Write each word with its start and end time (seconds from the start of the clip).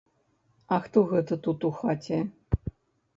А 0.77 0.79
хто 0.85 1.03
гэта 1.11 1.37
тут 1.47 1.65
у 1.69 1.71
хаце? 1.83 2.19